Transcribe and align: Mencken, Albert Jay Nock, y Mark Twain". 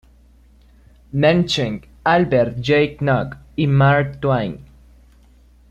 Mencken, 1.13 1.83
Albert 2.07 2.55
Jay 2.59 2.97
Nock, 3.01 3.37
y 3.55 3.67
Mark 3.67 4.19
Twain". 4.19 4.65